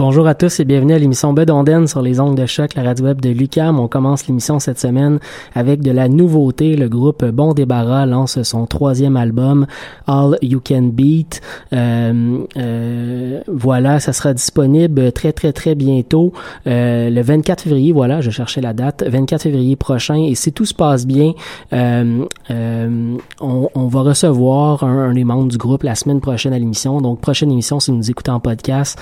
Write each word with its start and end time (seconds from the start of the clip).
Bonjour 0.00 0.26
à 0.26 0.34
tous 0.34 0.60
et 0.60 0.64
bienvenue 0.64 0.94
à 0.94 0.98
l'émission 0.98 1.34
Bedonden 1.34 1.86
sur 1.86 2.00
les 2.00 2.20
ongles 2.20 2.40
de 2.40 2.46
choc, 2.46 2.72
la 2.74 2.82
radio 2.82 3.04
web 3.04 3.20
de 3.20 3.28
Lucam. 3.28 3.78
On 3.78 3.86
commence 3.86 4.26
l'émission 4.26 4.58
cette 4.58 4.78
semaine 4.78 5.18
avec 5.54 5.82
de 5.82 5.90
la 5.90 6.08
nouveauté. 6.08 6.74
Le 6.74 6.88
groupe 6.88 7.22
Bon 7.22 7.52
Débarras 7.52 8.06
lance 8.06 8.42
son 8.42 8.64
troisième 8.64 9.18
album, 9.18 9.66
All 10.06 10.38
You 10.40 10.62
Can 10.66 10.84
Beat. 10.84 11.42
Euh, 11.74 12.38
euh, 12.56 13.42
voilà, 13.46 14.00
ça 14.00 14.14
sera 14.14 14.32
disponible 14.32 15.12
très 15.12 15.34
très 15.34 15.52
très 15.52 15.74
bientôt, 15.74 16.32
euh, 16.66 17.10
le 17.10 17.20
24 17.20 17.64
février. 17.64 17.92
Voilà, 17.92 18.22
je 18.22 18.30
cherchais 18.30 18.62
la 18.62 18.72
date, 18.72 19.04
24 19.06 19.42
février 19.42 19.76
prochain. 19.76 20.14
Et 20.14 20.34
si 20.34 20.50
tout 20.50 20.64
se 20.64 20.72
passe 20.72 21.06
bien, 21.06 21.34
euh, 21.74 22.24
on, 22.48 23.68
on, 23.74 23.86
va 23.88 24.00
recevoir 24.00 24.82
un, 24.82 25.10
un, 25.10 25.12
des 25.12 25.24
membres 25.24 25.48
du 25.48 25.58
groupe 25.58 25.82
la 25.82 25.94
semaine 25.94 26.22
prochaine 26.22 26.54
à 26.54 26.58
l'émission. 26.58 27.02
Donc 27.02 27.20
prochaine 27.20 27.52
émission, 27.52 27.80
si 27.80 27.90
vous 27.90 27.98
nous 27.98 28.10
écoutez 28.10 28.30
en 28.30 28.40
podcast, 28.40 28.98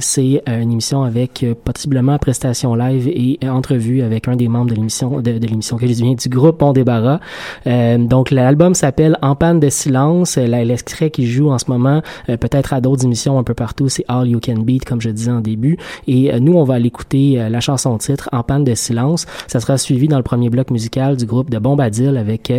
c'est 0.00 0.33
une 0.46 0.72
émission 0.72 1.02
avec 1.02 1.44
possiblement 1.64 2.18
prestation 2.18 2.74
live 2.74 3.08
et 3.08 3.38
entrevue 3.48 4.02
avec 4.02 4.28
un 4.28 4.36
des 4.36 4.48
membres 4.48 4.70
de 4.70 4.74
l'émission 4.74 5.20
de, 5.20 5.38
de 5.38 5.46
l'émission 5.46 5.76
que 5.76 5.86
je 5.86 5.92
viens 5.92 6.14
du 6.14 6.28
groupe 6.28 6.62
On 6.62 6.72
Débarras. 6.72 7.20
Euh, 7.66 7.98
donc 7.98 8.30
l'album 8.30 8.74
s'appelle 8.74 9.16
En 9.22 9.34
panne 9.34 9.60
de 9.60 9.68
silence. 9.68 10.36
L'extrait 10.36 11.10
qui 11.10 11.26
joue 11.26 11.50
en 11.50 11.58
ce 11.58 11.66
moment, 11.68 12.02
euh, 12.28 12.36
peut-être 12.36 12.72
à 12.72 12.80
d'autres 12.80 13.04
émissions 13.04 13.38
un 13.38 13.44
peu 13.44 13.54
partout, 13.54 13.88
c'est 13.88 14.04
All 14.08 14.28
You 14.28 14.40
Can 14.44 14.60
Beat, 14.60 14.84
comme 14.84 15.00
je 15.00 15.10
disais 15.10 15.30
en 15.30 15.40
début. 15.40 15.78
Et 16.06 16.32
euh, 16.32 16.40
nous, 16.40 16.54
on 16.54 16.64
va 16.64 16.78
l'écouter 16.78 17.36
la 17.48 17.60
chanson 17.60 17.96
titre 17.98 18.28
En 18.32 18.42
panne 18.42 18.64
de 18.64 18.74
silence. 18.74 19.26
Ça 19.46 19.60
sera 19.60 19.78
suivi 19.78 20.08
dans 20.08 20.16
le 20.16 20.22
premier 20.22 20.50
bloc 20.50 20.70
musical 20.70 21.16
du 21.16 21.26
groupe 21.26 21.50
de 21.50 21.58
Bombadil 21.58 22.16
avec 22.16 22.52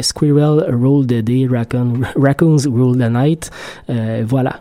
Squirrel 0.00 0.64
Rule 0.68 1.06
the 1.06 1.22
Day, 1.22 1.46
Raccoon, 1.50 2.00
Raccoons 2.16 2.68
Rule 2.68 2.96
the 2.96 3.10
Night. 3.10 3.50
voilà. 4.26 4.60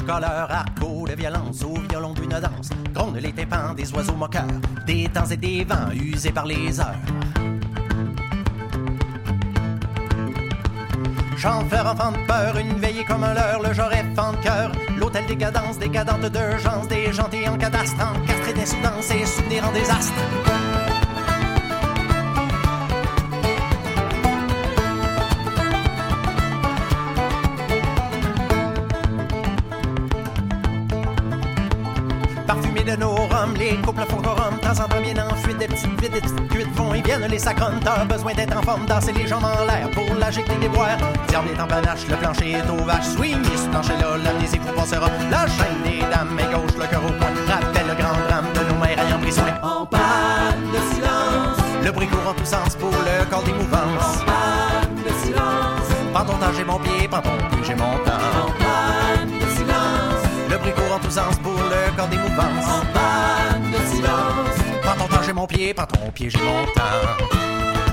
Colleur, 0.00 0.50
arco 0.50 1.06
de 1.06 1.14
violence 1.14 1.62
au 1.62 1.74
violon 1.88 2.14
d'une 2.14 2.28
danse, 2.30 2.70
gronde 2.94 3.16
les 3.16 3.32
tympans 3.32 3.74
des 3.74 3.92
oiseaux 3.92 4.16
moqueurs, 4.16 4.44
des 4.86 5.08
temps 5.08 5.26
et 5.30 5.36
des 5.36 5.64
vents 5.64 5.90
usés 5.92 6.32
par 6.32 6.46
les 6.46 6.80
heures. 6.80 6.96
Faire 11.68 11.86
enfant 11.86 12.12
de 12.12 12.18
peur, 12.26 12.56
une 12.56 12.78
veillée 12.78 13.04
comme 13.04 13.24
un 13.24 13.34
leurre, 13.34 13.62
le 13.66 13.74
genre 13.74 13.90
fan 13.90 14.36
de 14.36 14.42
cœur, 14.42 14.72
l'hôtel 14.96 15.26
des 15.26 15.36
cadences, 15.36 15.78
décadente 15.78 16.26
d'urgence, 16.26 16.86
des 16.86 17.12
gentils 17.12 17.48
en 17.48 17.58
cadastre, 17.58 17.96
encastrés 18.00 18.52
d'insoudance 18.52 19.10
et 19.10 19.26
souvenirs 19.26 19.68
en 19.68 19.72
désastre. 19.72 20.71
Les 33.96 34.04
couples 34.04 34.10
font 34.10 34.30
en 34.30 34.56
temps 34.56 35.00
bien 35.00 35.26
en 35.26 35.34
fuite, 35.36 35.58
des 35.58 35.66
petites 35.66 36.00
vides, 36.00 36.12
des 36.12 36.20
petites 36.20 36.48
cuites 36.48 36.74
vont 36.74 36.94
et 36.94 37.02
viennent 37.02 37.26
les 37.26 37.38
sacrons, 37.38 37.78
t'as 37.82 38.04
besoin 38.04 38.34
d'être 38.34 38.56
en 38.56 38.62
forme, 38.62 38.84
danser 38.86 39.12
les 39.12 39.26
jambes 39.26 39.44
en 39.44 39.64
l'air 39.64 39.90
pour 39.90 40.14
l'agiter 40.18 40.54
des 40.60 40.68
boires. 40.68 40.96
Diable 41.28 41.48
est 41.54 41.60
en 41.60 41.66
panache, 41.66 42.06
le 42.08 42.16
plancher 42.16 42.52
est 42.52 42.70
au 42.70 42.84
vache, 42.84 43.06
swing, 43.16 43.38
et 43.42 43.56
ce 43.56 43.68
plancher-là, 43.68 44.16
l'amnésie 44.24 44.58
vous 44.58 44.72
passera. 44.72 45.08
La 45.30 45.46
chaîne 45.46 45.82
des 45.84 46.00
dames, 46.10 46.30
main 46.34 46.50
gauche, 46.50 46.76
le 46.78 46.86
cœur 46.86 47.04
au 47.04 47.12
point, 47.12 47.32
rappelle 47.48 47.86
le 47.86 47.94
grand 47.94 48.16
drame 48.28 48.46
de 48.54 48.72
nos 48.72 48.80
mères 48.80 48.98
ayant 48.98 49.18
pris 49.18 49.32
soin. 49.32 49.54
En 49.62 49.86
panne 49.86 50.00
de 50.72 50.94
silence, 50.94 51.58
le 51.84 51.92
bruit 51.92 52.08
court 52.08 52.30
en 52.30 52.34
tous 52.34 52.46
sens 52.46 52.76
pour 52.76 52.90
le 52.90 53.24
corps 53.30 53.42
des 53.42 53.52
mouvances. 53.52 54.22
En 54.22 54.26
panne 54.26 54.94
de 55.04 55.12
silence, 55.24 55.88
prends 56.12 56.24
ton 56.24 56.38
temps, 56.38 56.52
j'ai 56.56 56.64
mon 56.64 56.78
pied, 56.78 57.08
prends 57.08 57.22
ton 57.22 57.36
pied, 57.36 57.64
j'ai 57.64 57.74
mon 57.74 57.96
temps. 58.04 58.22
En 58.40 58.50
panne 58.62 59.28
de 59.28 59.46
silence, 59.56 60.22
le 60.50 60.58
bruit 60.58 60.72
court 60.72 60.94
en 60.94 60.98
tous 60.98 61.10
sens 61.10 61.36
pour 61.42 61.52
le 61.52 61.96
corps 61.96 62.08
des 62.08 62.18
mouvances. 62.18 63.21
Pied, 65.52 65.74
prends 65.74 65.86
ton 65.86 66.10
pied, 66.10 66.30
j'ai 66.30 66.38
mon 66.38 66.64
temps. 66.74 67.91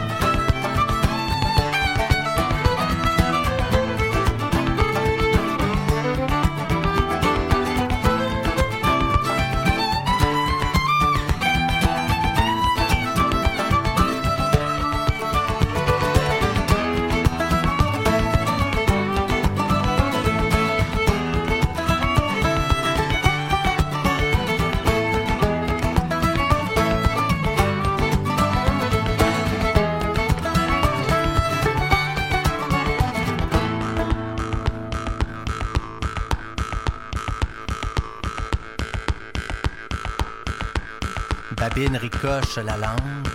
Ricoche 41.99 42.57
la 42.57 42.77
langue, 42.77 43.27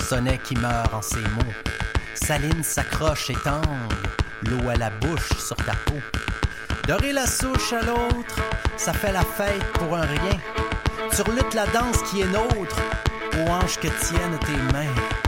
sonnet 0.00 0.38
qui 0.42 0.56
meurt 0.56 0.92
en 0.92 1.02
ces 1.02 1.20
mots. 1.20 1.54
Saline 2.14 2.62
s'accroche 2.62 3.30
et 3.30 3.34
tangue, 3.34 3.64
l'eau 4.42 4.68
à 4.68 4.76
la 4.76 4.90
bouche 4.90 5.32
sur 5.38 5.56
ta 5.56 5.72
peau. 5.86 6.00
Dorer 6.86 7.12
la 7.12 7.26
souche 7.26 7.72
à 7.72 7.82
l'autre, 7.82 8.40
ça 8.76 8.92
fait 8.92 9.12
la 9.12 9.22
fête 9.22 9.64
pour 9.74 9.96
un 9.96 10.02
rien. 10.06 10.38
Surlute 11.12 11.54
la 11.54 11.66
danse 11.66 12.02
qui 12.10 12.22
est 12.22 12.26
nôtre, 12.26 12.80
aux 13.38 13.50
hanches 13.50 13.78
que 13.78 13.88
tiennent 13.88 14.38
tes 14.40 14.72
mains. 14.72 15.27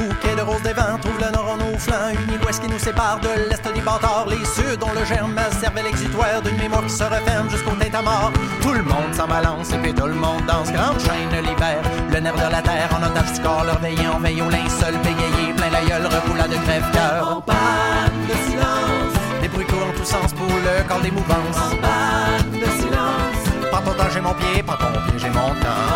Bouquet 0.00 0.34
de 0.34 0.40
roses 0.40 0.62
des 0.62 0.72
vents, 0.72 0.96
trouve 1.02 1.18
le 1.20 1.30
nord 1.30 1.50
en 1.52 1.56
nos 1.58 1.78
flancs, 1.78 2.12
une 2.12 2.34
île 2.34 2.40
ouest 2.44 2.62
qui 2.62 2.70
nous 2.70 2.78
sépare 2.78 3.20
de 3.20 3.28
l'est 3.50 3.62
des 3.74 3.80
bâtards, 3.82 4.26
les 4.28 4.44
sud 4.46 4.78
dont 4.80 4.92
le 4.98 5.04
germe 5.04 5.38
servait 5.60 5.82
l'exutoire 5.82 6.40
d'une 6.42 6.56
mémoire 6.56 6.84
qui 6.86 6.90
se 6.90 7.04
referme 7.04 7.50
jusqu'au 7.50 7.72
tête 7.72 7.94
à 7.94 8.02
mort. 8.02 8.32
Tout 8.62 8.72
le 8.72 8.82
monde 8.82 9.12
s'en 9.12 9.28
balance 9.28 9.72
et 9.72 9.78
puis 9.78 9.92
tout 9.92 10.06
le 10.06 10.14
monde 10.14 10.44
danse, 10.46 10.72
grande 10.72 10.98
chaîne 11.00 11.44
libère 11.44 11.82
le 12.12 12.18
nerf 12.20 12.34
de 12.34 12.50
la 12.50 12.62
terre 12.62 12.88
en 12.96 13.06
otage 13.06 13.32
du 13.34 13.40
corps, 13.40 13.64
leur 13.64 13.78
veiller 13.78 14.08
en 14.08 14.18
veille 14.18 14.42
au 14.42 14.48
linceul, 14.48 14.96
bégayé, 14.98 15.52
plein 15.56 15.70
la 15.70 15.82
gueule, 15.84 16.06
refoula 16.06 16.48
de 16.48 16.56
crève-cœur. 16.56 17.36
En 17.36 17.40
panne 17.40 18.20
de 18.28 18.34
silence, 18.50 19.14
Des 19.42 19.48
bruits 19.48 19.66
courent 19.66 19.88
en 19.88 19.98
tous 19.98 20.04
sens 20.04 20.32
pour 20.32 20.46
le 20.48 20.88
corps 20.88 21.00
des 21.00 21.10
mouvances. 21.10 21.56
en 21.56 21.76
panne 21.76 22.50
de 22.58 22.70
silence, 22.80 23.42
Prends 23.70 23.82
ton 23.82 23.92
temps, 23.92 24.10
j'ai 24.12 24.20
mon 24.20 24.34
pied, 24.34 24.62
prends 24.62 24.76
ton 24.76 24.92
pied, 24.92 25.18
j'ai 25.18 25.28
mon 25.28 25.50
temps. 25.60 25.89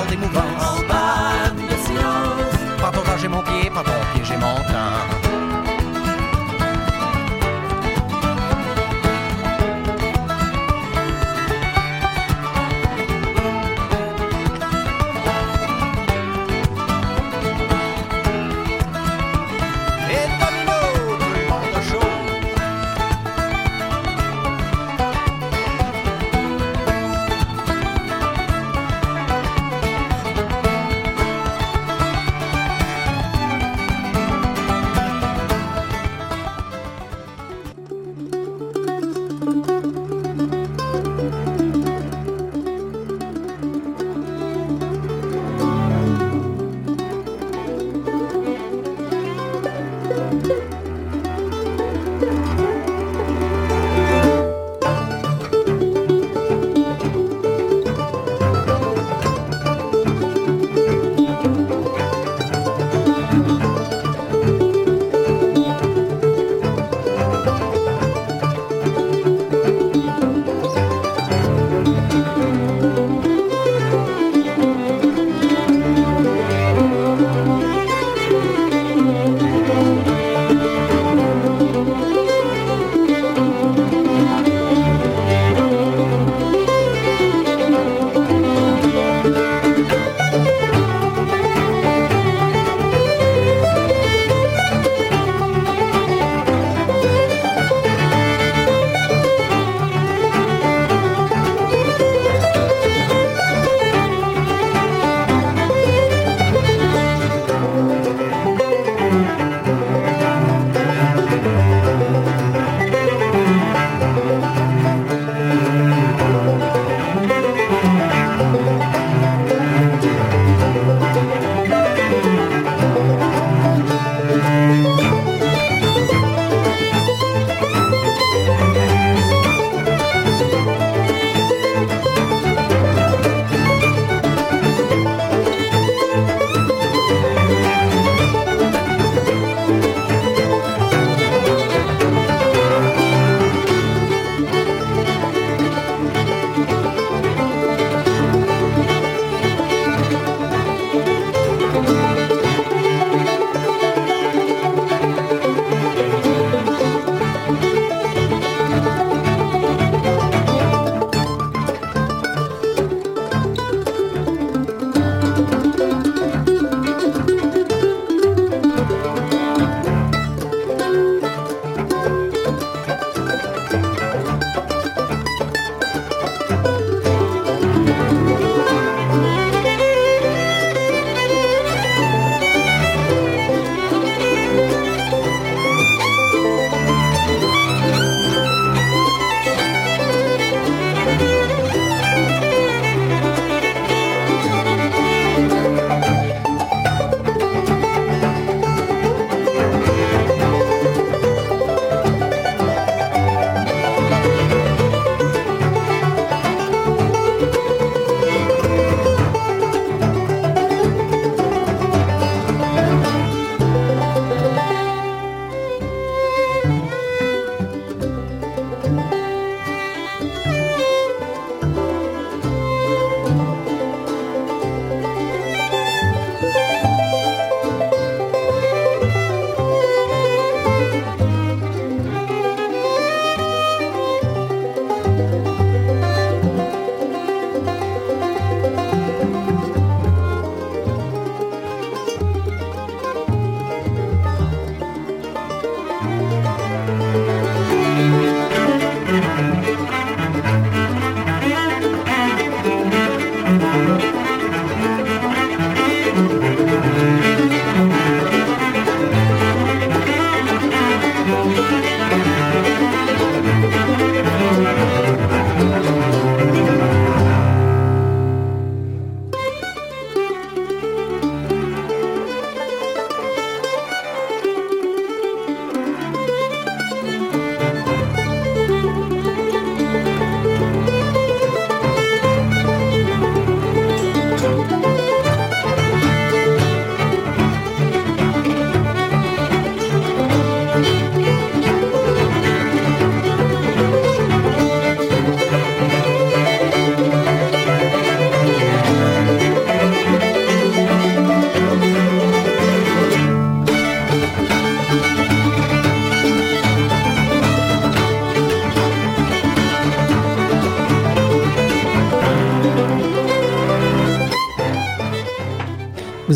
Pour 0.00 0.10
des 0.10 0.16
mouvances. 0.16 0.80
de 1.54 1.76
silence. 1.86 2.92
Ton 2.92 3.02
temps, 3.02 3.18
j'ai 3.18 3.28
mon 3.28 3.42
pied, 3.42 3.70
ton 3.70 3.99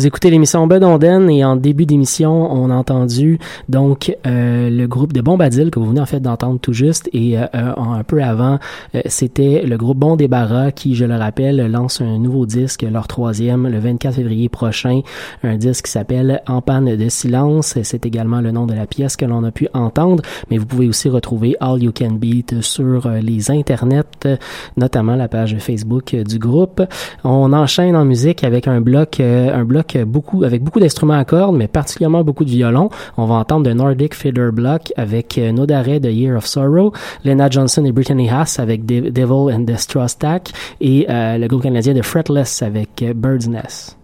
Vous 0.05 0.09
écoutez 0.09 0.29
l'émission 0.29 0.67
Bedonden 0.67 1.31
et 1.31 1.43
en 1.43 1.55
début 1.55 1.87
d'émission, 1.87 2.51
on 2.53 2.69
a 2.69 2.75
entendu 2.75 3.39
donc 3.69 4.15
euh, 4.27 4.69
le 4.69 4.85
groupe 4.85 5.13
de 5.13 5.21
Bombadil 5.21 5.71
que 5.71 5.79
vous 5.79 5.87
venez 5.87 5.99
en 5.99 6.05
fait 6.05 6.19
d'entendre 6.19 6.59
tout 6.59 6.73
juste 6.73 7.09
et 7.11 7.39
euh, 7.39 7.47
un 7.55 8.03
peu 8.03 8.21
avant, 8.21 8.59
euh, 8.93 9.01
c'était 9.07 9.63
le 9.65 9.77
groupe 9.77 9.97
Bon 9.97 10.15
Débarras 10.15 10.69
qui, 10.69 10.93
je 10.93 11.05
le 11.05 11.15
rappelle, 11.15 11.71
lance 11.71 12.01
un 12.01 12.19
nouveau 12.19 12.45
disque, 12.45 12.83
leur 12.83 13.07
troisième, 13.07 13.67
le 13.67 13.79
24 13.79 14.13
février 14.13 14.47
prochain, 14.47 15.01
un 15.41 15.57
disque 15.57 15.85
qui 15.85 15.91
s'appelle 15.91 16.43
En 16.45 16.61
panne 16.61 16.95
de 16.95 17.09
silence. 17.09 17.75
C'est 17.81 18.05
également 18.05 18.41
le 18.41 18.51
nom 18.51 18.67
de 18.67 18.75
la 18.75 18.85
pièce 18.85 19.15
que 19.15 19.25
l'on 19.25 19.43
a 19.43 19.49
pu 19.49 19.69
entendre, 19.73 20.21
mais 20.51 20.59
vous 20.59 20.67
pouvez 20.67 20.87
aussi 20.87 21.09
retrouver 21.09 21.55
All 21.59 21.81
You 21.81 21.91
Can 21.91 22.11
Beat 22.11 22.61
sur 22.61 23.09
les 23.09 23.49
internets, 23.49 24.37
notamment 24.77 25.15
la 25.15 25.29
page 25.29 25.57
Facebook 25.57 26.15
du 26.15 26.37
groupe. 26.37 26.83
On 27.23 27.53
enchaîne 27.53 27.95
en 27.95 28.05
musique 28.05 28.43
avec 28.43 28.67
un 28.67 28.81
bloc, 28.81 29.19
un 29.19 29.65
bloc 29.65 29.94
beaucoup, 30.03 30.43
avec 30.43 30.63
beaucoup 30.63 30.79
d'instruments 30.79 31.13
à 31.17 31.25
cordes, 31.25 31.55
mais 31.55 31.67
particulièrement 31.67 32.23
beaucoup 32.23 32.43
de 32.43 32.49
violons. 32.49 32.89
On 33.17 33.25
va 33.25 33.35
entendre 33.35 33.69
The 33.69 33.75
Nordic 33.75 34.13
Fiddler 34.13 34.51
Block 34.51 34.91
avec 34.97 35.37
euh, 35.37 35.51
No 35.51 35.65
D'arrêt 35.65 35.99
de 35.99 36.09
Year 36.09 36.37
of 36.37 36.45
Sorrow, 36.45 36.91
Lena 37.23 37.49
Johnson 37.49 37.85
et 37.85 37.91
Brittany 37.91 38.29
Haas 38.29 38.57
avec 38.59 38.85
Devil 38.85 39.53
and 39.53 39.65
the 39.65 39.77
Straw 39.77 40.07
Stack 40.07 40.51
et 40.81 41.05
euh, 41.09 41.37
le 41.37 41.47
groupe 41.47 41.63
canadien 41.63 41.93
de 41.93 42.01
Fretless 42.01 42.61
avec 42.61 43.01
euh, 43.01 43.13
Bird's 43.13 43.47
Nest. 43.47 43.97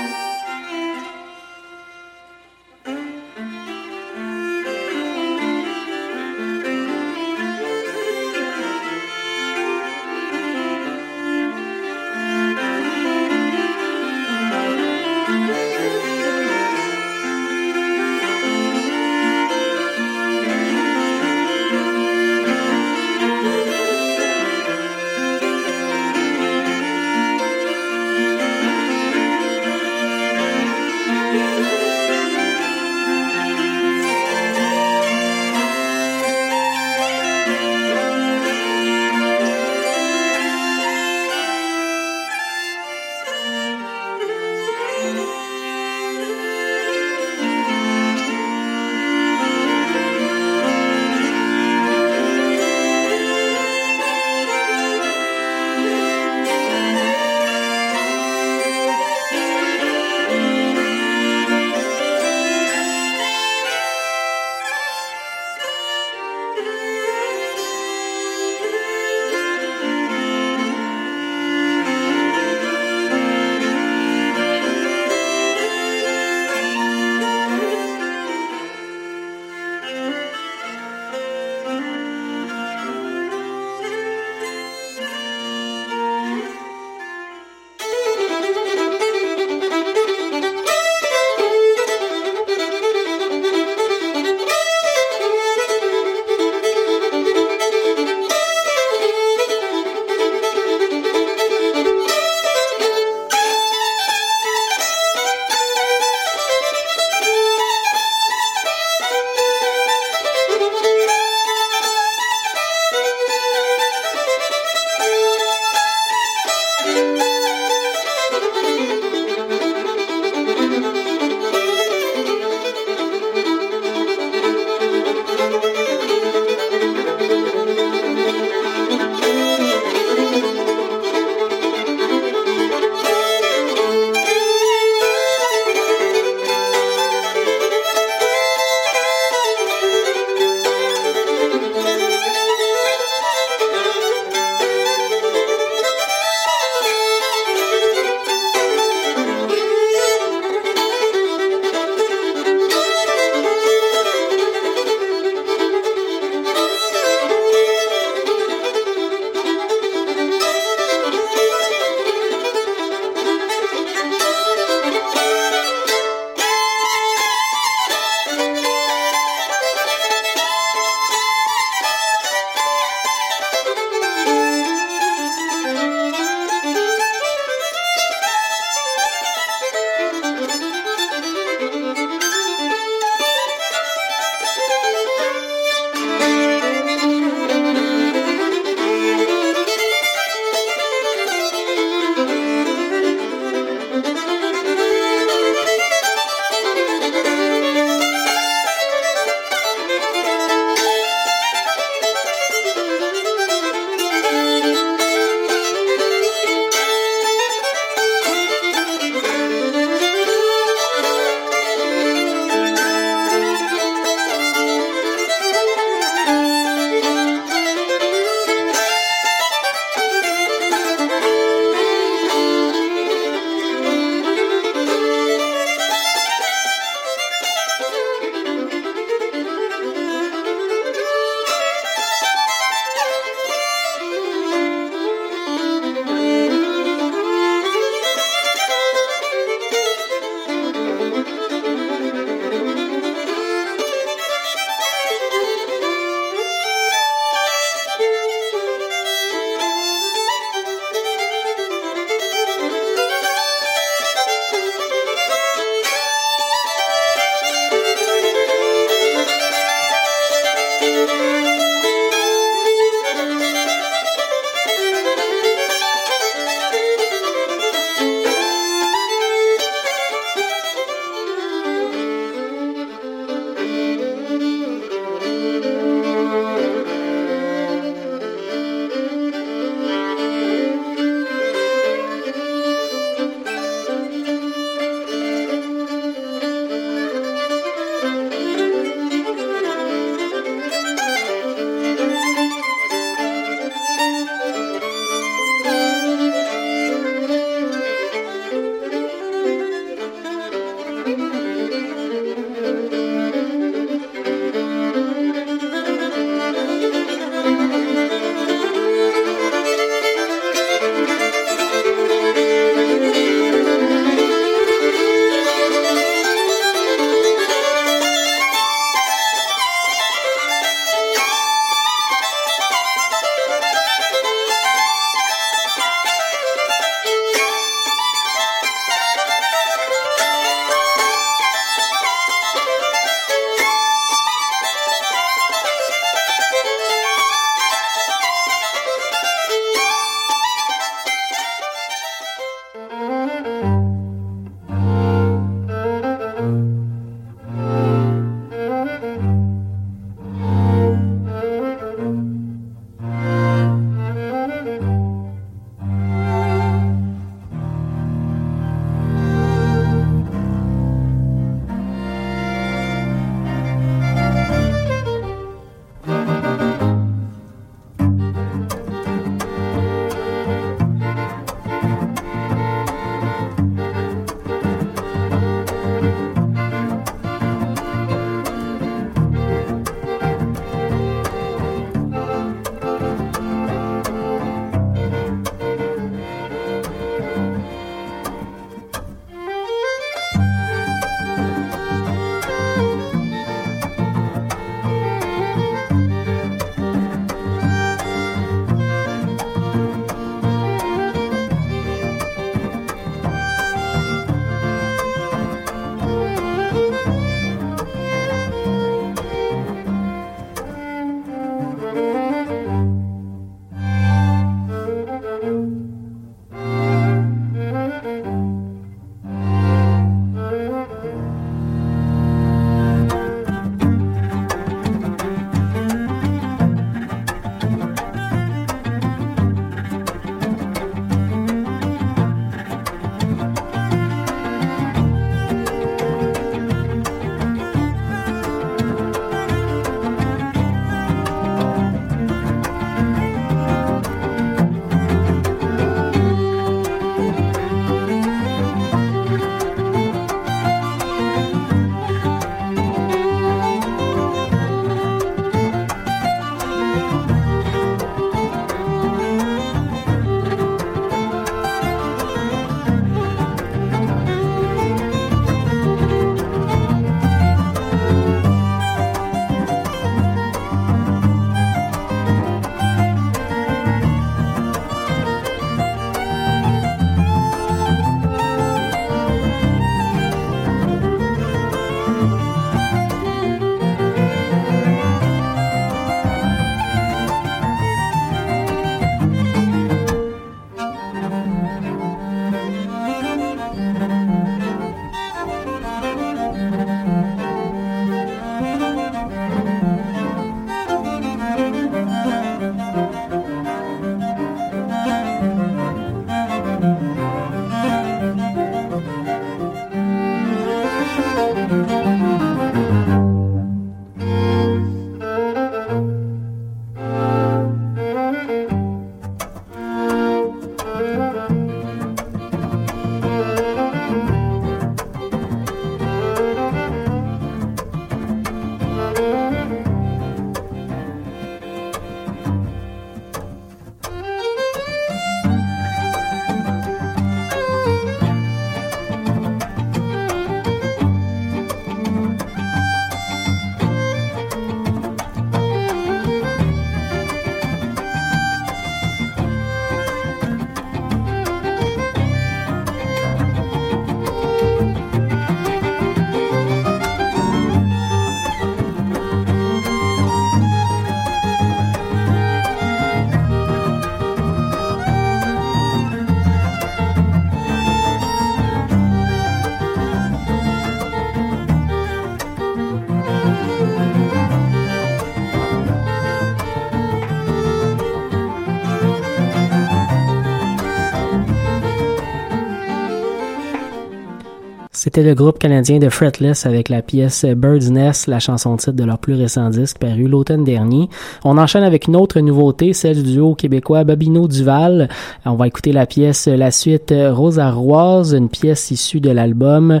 C'était 585.12 585.24
le 585.24 585.34
groupe 585.34 585.58
canadien 585.58 585.98
de 585.98 586.08
Fretless 586.08 586.66
avec 586.66 586.88
la 586.88 587.02
pièce 587.02 587.44
Bird's 587.44 587.90
Nest, 587.90 588.28
la 588.28 588.38
chanson 588.38 588.76
titre 588.76 588.92
de 588.92 589.02
leur 589.02 589.18
plus 589.18 589.34
récent 589.34 589.68
disque 589.68 589.98
paru 589.98 590.28
l'automne 590.28 590.62
dernier. 590.62 591.08
On 591.42 591.58
enchaîne 591.58 591.82
avec 591.82 592.06
une 592.06 592.14
autre 592.14 592.38
nouveauté, 592.38 592.92
celle 592.92 593.24
du 593.24 593.32
duo 593.32 593.56
québécois 593.56 594.04
Babino 594.04 594.46
Duval. 594.46 595.08
On 595.44 595.56
va 595.56 595.66
écouter 595.66 595.90
la 595.90 596.06
pièce, 596.06 596.46
la 596.46 596.70
suite 596.70 597.12
Rosa 597.12 597.72
Roise, 597.72 598.34
une 598.34 598.48
pièce 598.48 598.92
issue 598.92 599.18
de 599.18 599.30
l'album, 599.30 600.00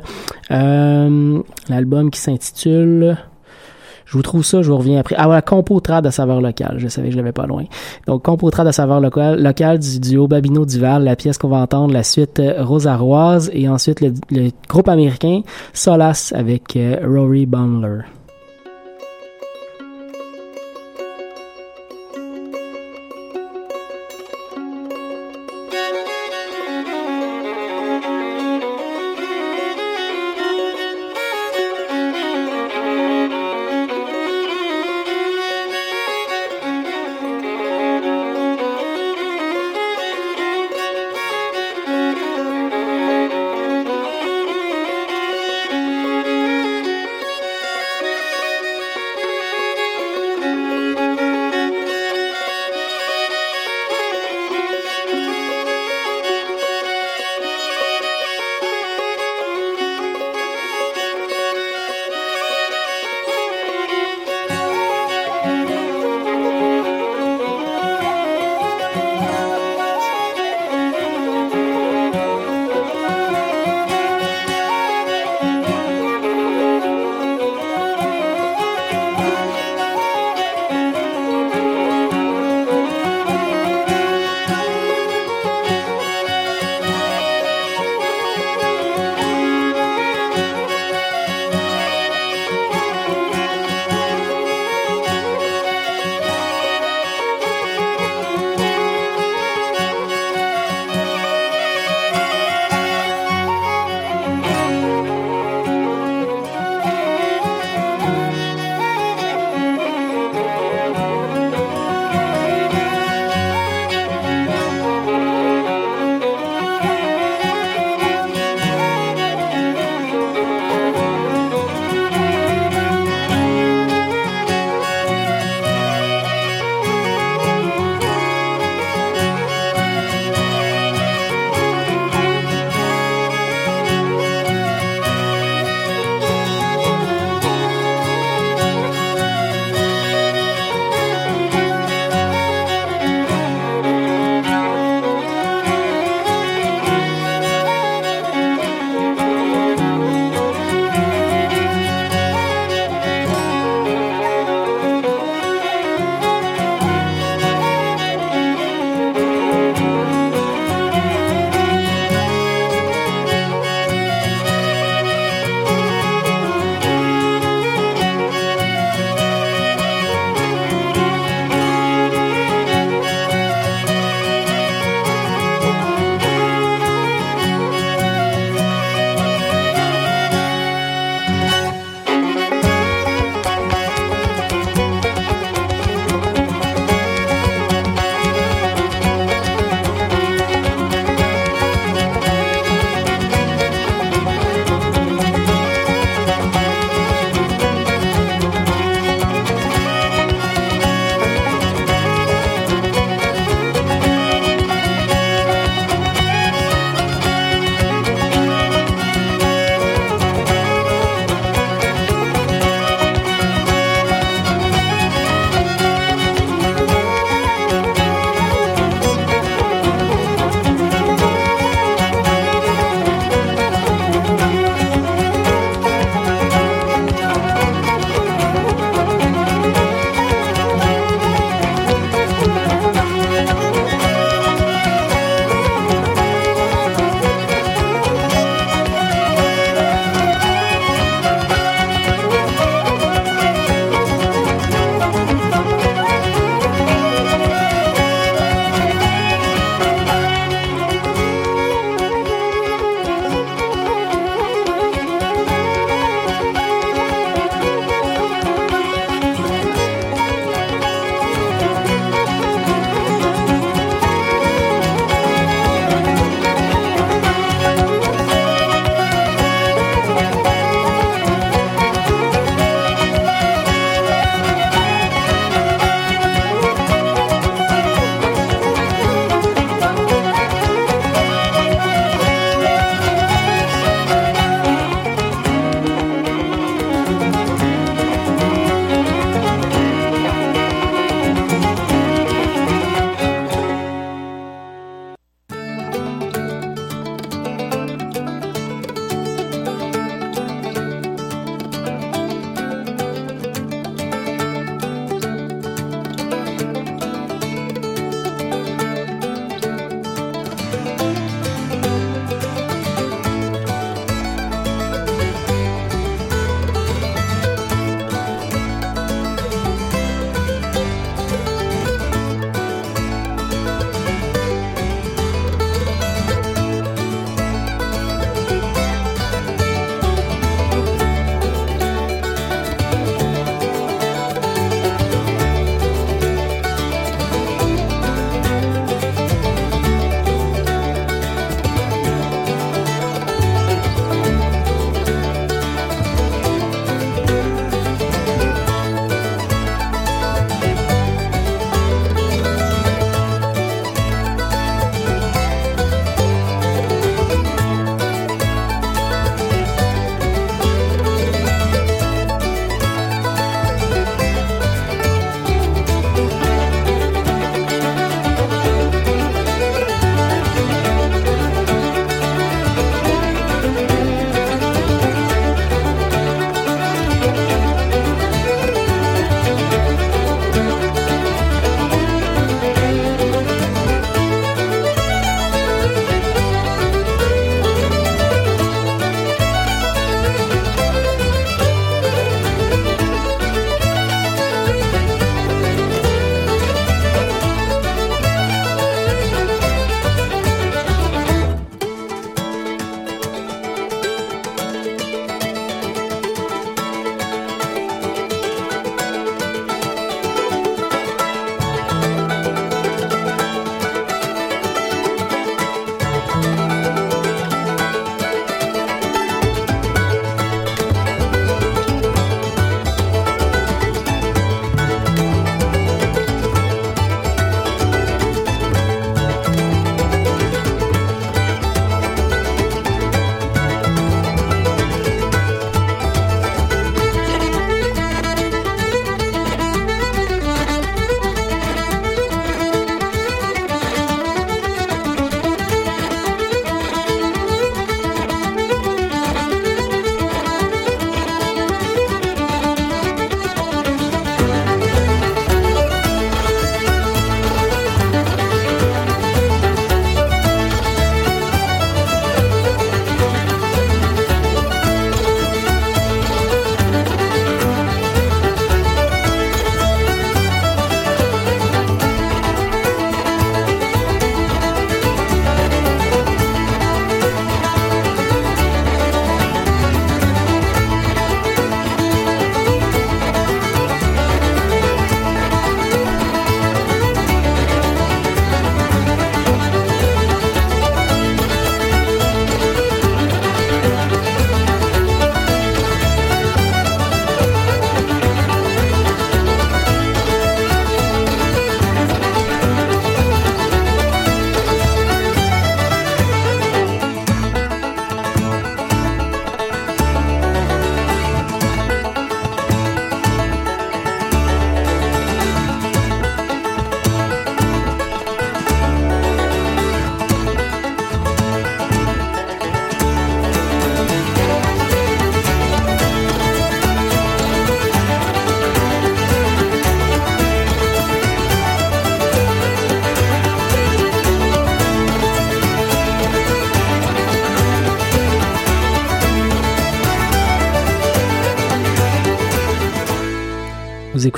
euh, 0.52 1.42
l'album 1.68 2.12
qui 2.12 2.20
s'intitule 2.20 3.16
je 4.10 4.16
vous 4.16 4.22
trouve 4.22 4.44
ça, 4.44 4.60
je 4.60 4.72
vous 4.72 4.76
reviens 4.76 4.98
après. 4.98 5.14
Ah 5.16 5.26
voilà, 5.26 5.40
Compotrade 5.40 6.04
à 6.04 6.10
saveur 6.10 6.40
locale. 6.40 6.74
Je 6.78 6.88
savais 6.88 7.08
que 7.08 7.12
je 7.12 7.16
l'avais 7.16 7.30
pas 7.30 7.46
loin. 7.46 7.62
Donc, 8.08 8.24
Compotrade 8.24 8.66
à 8.66 8.72
saveur 8.72 9.00
locale, 9.00 9.40
locale 9.40 9.78
du 9.78 10.00
duo 10.00 10.26
Babino 10.26 10.66
Duval, 10.66 11.04
la 11.04 11.14
pièce 11.14 11.38
qu'on 11.38 11.48
va 11.48 11.58
entendre, 11.58 11.94
la 11.94 12.02
suite 12.02 12.40
euh, 12.40 12.64
Rosaroise 12.64 13.52
et 13.54 13.68
ensuite 13.68 14.00
le, 14.00 14.12
le 14.32 14.50
groupe 14.68 14.88
américain 14.88 15.42
Solace 15.72 16.32
avec 16.32 16.74
euh, 16.74 16.96
Rory 17.06 17.46
Bumler. 17.46 18.00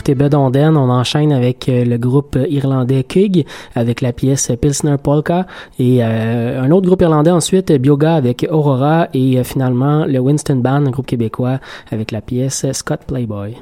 Vous 0.03 0.11
écoutez 0.11 0.25
Bud 0.25 0.35
Onden, 0.35 0.77
on 0.77 0.91
enchaîne 0.91 1.33
avec 1.33 1.69
euh, 1.69 1.85
le 1.85 1.97
groupe 1.97 2.37
irlandais 2.51 3.05
Kug 3.05 3.45
avec 3.77 4.01
la 4.01 4.13
pièce 4.13 4.51
Pilsner 4.61 4.97
Polka 5.01 5.47
et 5.79 6.03
euh, 6.03 6.61
un 6.61 6.73
autre 6.73 6.89
groupe 6.89 7.03
irlandais 7.03 7.31
ensuite 7.31 7.71
Bioga 7.71 8.17
avec 8.17 8.45
Aurora 8.51 9.07
et 9.15 9.39
euh, 9.39 9.45
finalement 9.45 10.05
le 10.05 10.19
Winston 10.19 10.57
Band, 10.57 10.87
un 10.87 10.91
groupe 10.91 11.07
québécois 11.07 11.61
avec 11.93 12.11
la 12.11 12.21
pièce 12.21 12.67
Scott 12.73 13.03
Playboy. 13.07 13.55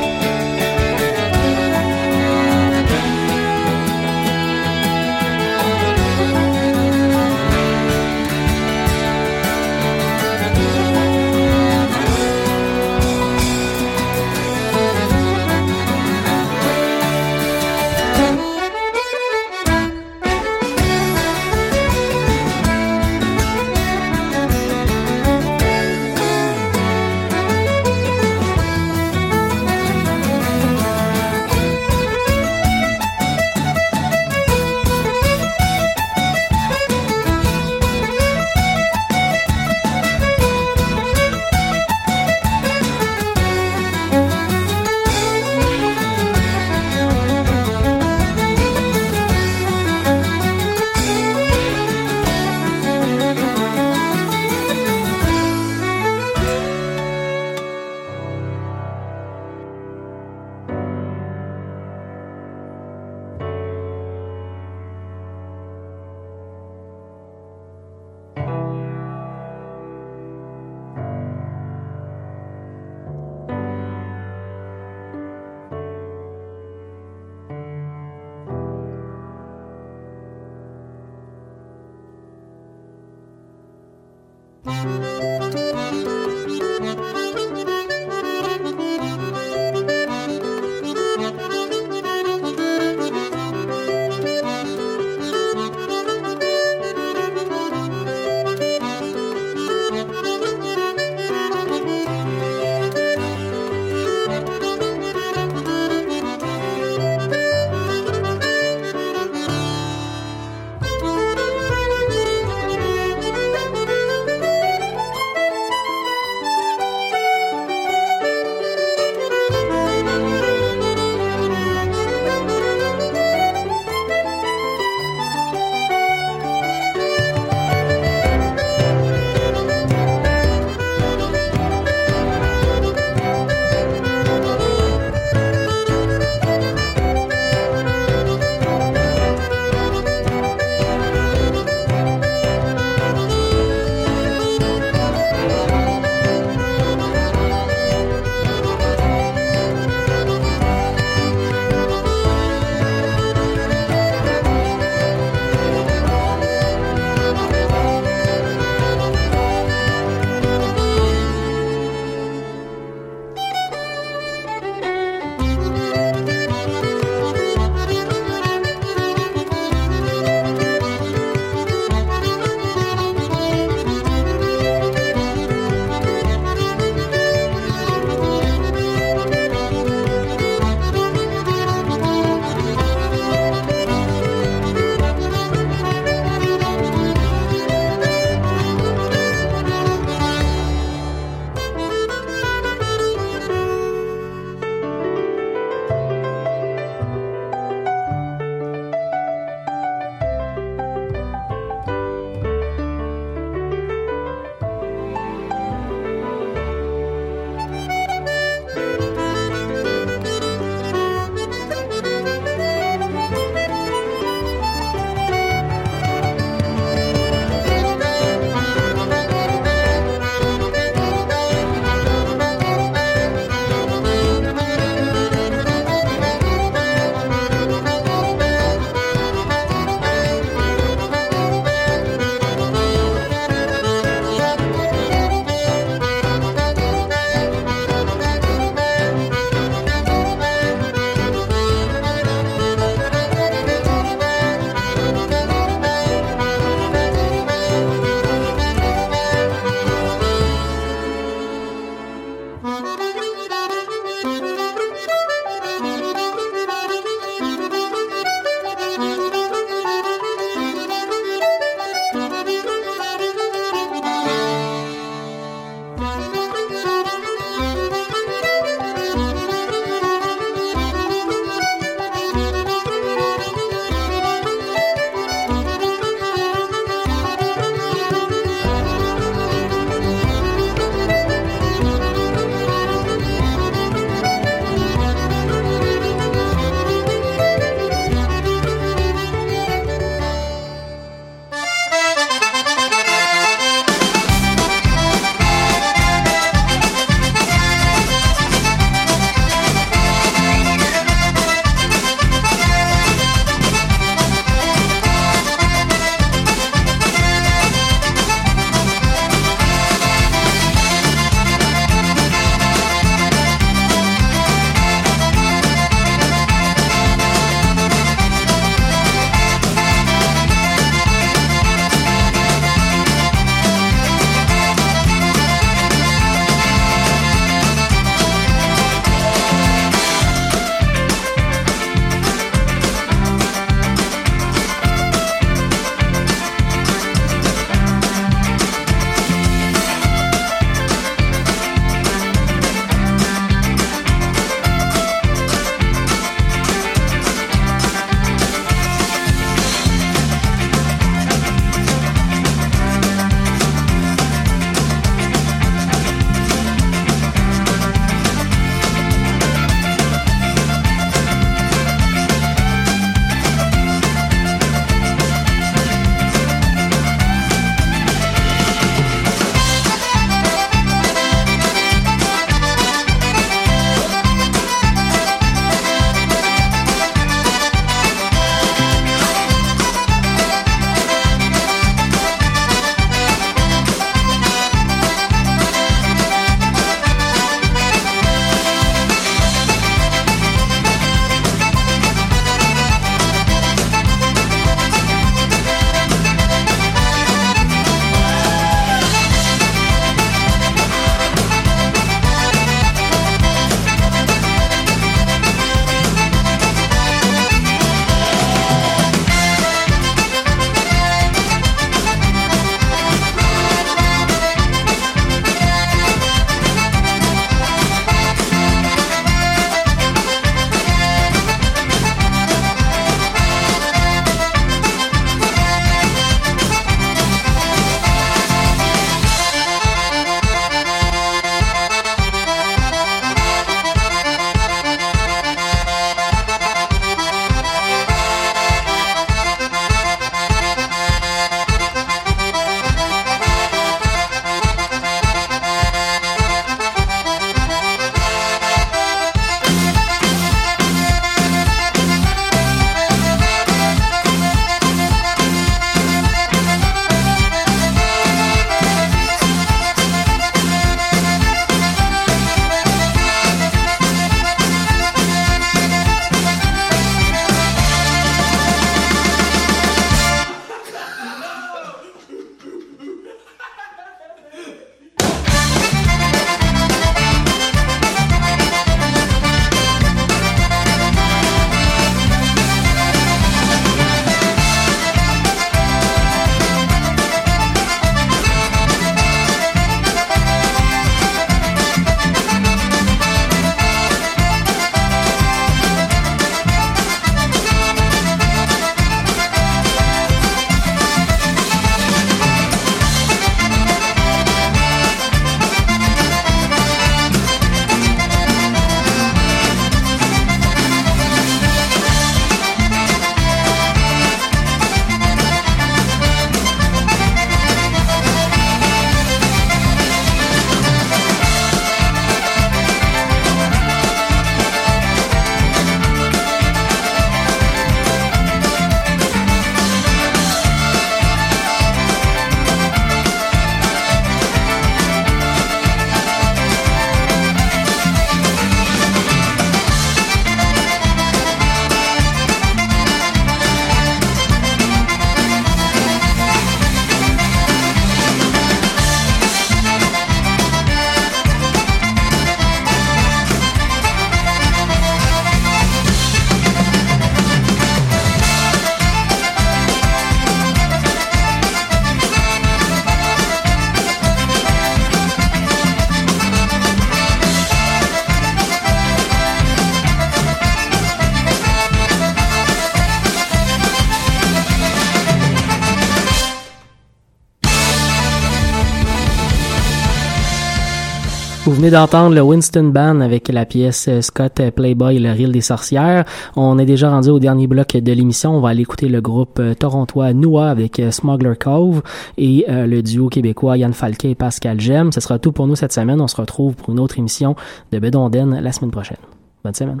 D'entendre 581.90 582.34
le 582.34 582.42
Winston 582.42 582.84
Band 582.84 583.20
avec 583.20 583.48
la 583.48 583.64
pièce 583.64 584.06
euh, 584.08 584.20
Scott 584.20 584.60
Playboy, 584.74 585.18
le 585.18 585.30
reel 585.30 585.52
des 585.52 585.60
sorcières. 585.60 586.24
On 586.56 586.78
est 586.78 586.86
déjà 586.86 587.10
rendu 587.10 587.28
au 587.28 587.38
dernier 587.38 587.66
bloc 587.66 587.96
de 587.96 588.12
l'émission. 588.12 588.56
On 588.56 588.60
va 588.60 588.70
aller 588.70 588.82
écouter 588.82 589.08
le 589.08 589.20
groupe 589.20 589.58
euh, 589.58 589.74
torontois 589.74 590.32
Noua 590.32 590.70
avec 590.70 590.98
euh, 590.98 591.10
Smuggler 591.10 591.54
Cove 591.58 592.02
et 592.38 592.64
le 592.68 593.02
duo 593.02 593.28
québécois 593.28 593.76
Yann 593.76 593.92
Falquet 593.92 594.30
et 594.30 594.34
Pascal 594.34 594.80
Gem. 594.80 595.12
Ce 595.12 595.20
sera 595.20 595.38
tout 595.38 595.52
pour 595.52 595.66
nous 595.66 595.76
cette 595.76 595.92
semaine. 595.92 596.20
On 596.20 596.28
se 596.28 596.36
retrouve 596.36 596.74
pour 596.74 596.90
une 596.90 597.00
autre 597.00 597.18
émission 597.18 597.56
de 597.92 597.98
Bedonden 597.98 598.60
la 598.60 598.72
semaine 598.72 598.90
prochaine. 598.90 599.18
Bonne 599.62 599.74
semaine. 599.74 600.00